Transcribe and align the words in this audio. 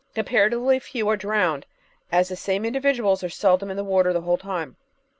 Comparatively 0.15 0.79
few 0.79 1.07
are 1.09 1.15
drowned, 1.15 1.67
as 2.11 2.29
the 2.29 2.35
same 2.35 2.65
individuals 2.65 3.23
are 3.23 3.29
seldom 3.29 3.69
in 3.69 3.77
the 3.77 3.83
water 3.83 4.11
the 4.11 4.21
whole 4.21 4.35
time. 4.35 4.75